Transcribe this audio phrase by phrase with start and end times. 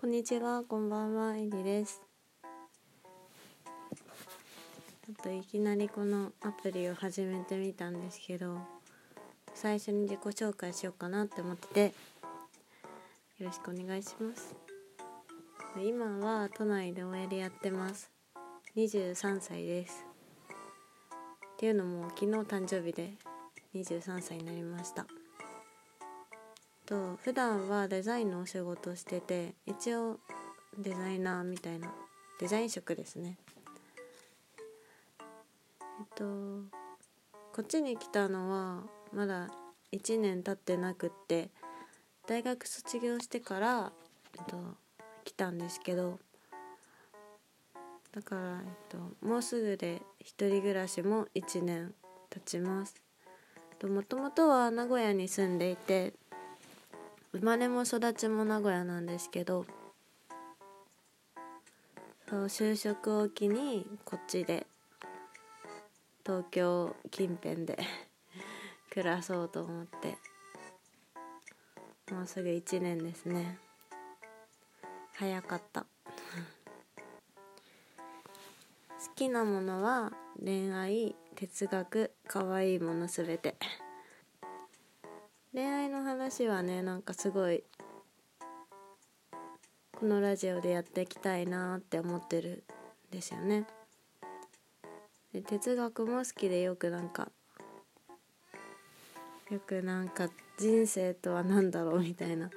[0.00, 2.00] こんにちは、こんばんは、えりです。
[5.04, 8.58] ちょっといきなりこのアプリを始めてみたんですけど、
[9.54, 11.84] 最初に自己紹介しようかなって思ってて、
[13.40, 14.54] よろしくお願いします。
[15.82, 18.12] 今は都内で OL やってます。
[18.76, 20.06] 23歳です。
[21.54, 23.14] っていうのも昨日誕生日で
[23.74, 25.08] 23歳になりました。
[26.88, 30.18] と普段はデザインのお仕事してて一応
[30.78, 31.92] デザイナーみたいな
[32.40, 33.36] デザイン職ですね。
[35.20, 36.24] えっと
[37.52, 39.50] こっちに来たのはまだ
[39.92, 41.50] 1年経ってなくって
[42.26, 43.92] 大学卒業してから、
[44.38, 44.56] えっと、
[45.24, 46.18] 来たんですけど
[48.12, 51.92] だから、えっと、もうすぐで一人暮らしも1年
[52.30, 52.94] 経ちます。
[53.82, 56.14] もともとは名古屋に住んでいて
[57.32, 59.66] 生まれも育ちも名古屋なんですけど
[62.28, 64.66] そう就職を機にこっちで
[66.24, 67.78] 東京近辺で
[68.90, 70.18] 暮らそうと思って
[72.10, 73.58] もうすぐ1年ですね。
[75.12, 75.84] 早かった。
[78.98, 83.56] 好きなものは恋愛哲学可愛いものすべて。
[85.54, 87.64] 恋愛の話はねなんかすごい
[89.98, 92.62] このラジオでやっていきたいなって思ってる
[93.10, 93.64] んですよね。
[95.32, 97.28] で哲学も好きでよくなんか
[99.50, 102.50] よくなんか人生とは何だろうみたいな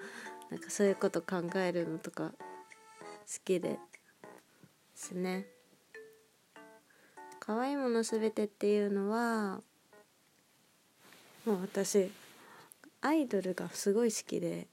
[0.49, 2.37] なんかそういうこと考えるのとか好
[3.45, 3.79] きで
[4.93, 5.47] すね。
[7.39, 9.61] 可愛いものすべてっていうのは
[11.45, 12.11] もう私
[13.01, 14.67] アイドルがすごい好きで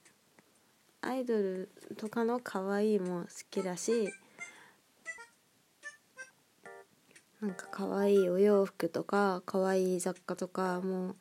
[1.01, 4.13] アイドルとかの可愛いも好きだし
[7.41, 11.15] なんか可愛いお洋服とか可愛い雑貨とかもう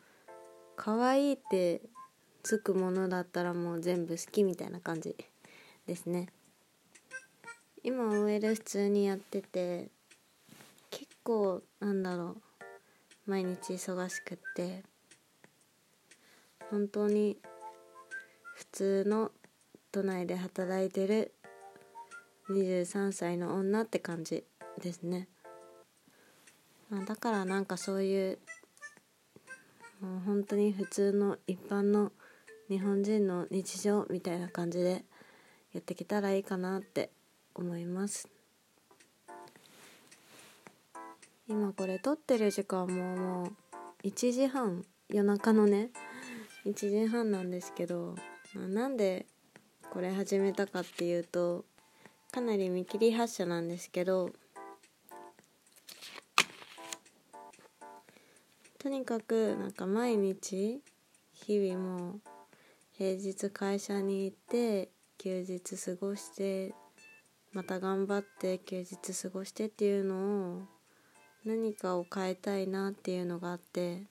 [0.76, 1.80] 可愛いって
[2.42, 5.16] つくものだったらもう全部好きみたいな感じ
[5.86, 6.28] ですね。
[7.82, 9.88] 今 OL 普通にやってて
[10.90, 12.36] 結構なんだろ
[13.26, 14.82] う毎日忙しくって
[16.70, 17.38] 本当に
[18.54, 19.30] 普通の
[19.90, 21.32] 都内で働いてる
[22.50, 24.44] 23歳の女って感じ
[24.82, 25.28] ですね、
[26.90, 28.38] まあ、だからなんかそういう
[30.00, 32.12] もう本当に普通の一般の
[32.68, 35.04] 日本人の日常みたいな感じで
[35.72, 37.10] やってきたらいいかなって
[37.54, 38.28] 思います。
[41.48, 45.88] 今これ撮ってる時間ももう1時半夜中のね
[46.66, 48.14] 1時半なんですけど、
[48.54, 49.26] まあ、なんで
[49.90, 51.64] これ始めたかっていうと
[52.32, 54.30] かなり見切り発車なんですけど
[58.78, 60.80] とにかくなんか毎日
[61.32, 62.20] 日々も
[62.96, 66.74] 平日会社に行って休日過ごして
[67.52, 70.62] また頑張って休日過ごしてっていうのを
[71.44, 74.02] 何かを変えたいなっていうのがあって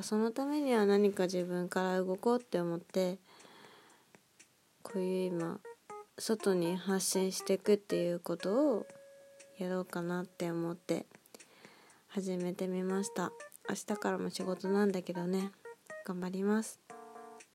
[0.00, 3.18] そのためには何か自分から動こうって思って
[4.82, 5.60] こういう今
[6.18, 8.86] 外に発信していくっていうことを
[9.58, 11.04] やろうかなって思って
[12.08, 13.32] 始めてみました。
[13.68, 15.50] 明日からも仕事なんだけどね。
[16.04, 16.80] 頑張ります。